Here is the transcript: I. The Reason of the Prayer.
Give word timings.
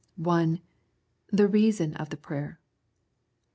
I. 0.25 0.59
The 1.31 1.47
Reason 1.47 1.93
of 1.95 2.09
the 2.09 2.17
Prayer. 2.17 2.59